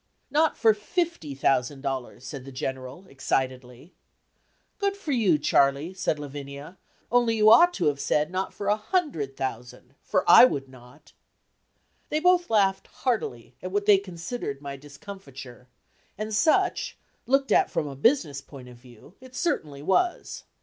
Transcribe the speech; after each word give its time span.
"Not 0.31 0.57
for 0.57 0.73
fifty 0.73 1.35
thousand 1.35 1.81
dollars," 1.81 2.25
said 2.25 2.43
the 2.43 2.51
General, 2.51 3.05
excitedly. 3.05 3.93
"Good 4.79 4.97
for 4.97 5.11
you, 5.11 5.37
Charley," 5.37 5.93
said 5.93 6.17
Lavinia, 6.17 6.79
"only 7.11 7.37
you 7.37 7.51
ought 7.51 7.71
to 7.75 7.85
have 7.85 7.99
said 7.99 8.31
not 8.31 8.51
for 8.51 8.65
a 8.65 8.77
hundred 8.77 9.37
thousand, 9.37 9.93
for 10.01 10.27
I 10.27 10.43
would 10.43 10.67
not!" 10.67 11.13
They 12.09 12.19
both 12.19 12.49
laughed 12.49 12.87
heartily 12.87 13.55
at 13.61 13.71
what 13.71 13.85
they 13.85 13.99
considered 13.99 14.59
my 14.59 14.75
discomfiture, 14.75 15.67
and 16.17 16.33
such, 16.33 16.97
looked 17.27 17.51
at 17.51 17.69
from 17.69 17.85
a 17.85 17.95
business 17.95 18.41
point 18.41 18.69
of 18.69 18.77
view, 18.77 19.13
it 19.21 19.35
certainly 19.35 19.83
was. 19.83 20.45